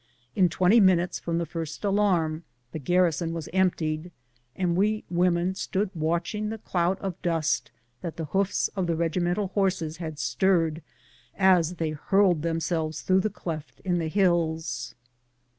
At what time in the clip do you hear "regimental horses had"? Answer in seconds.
8.95-10.17